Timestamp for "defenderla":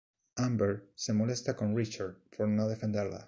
2.67-3.19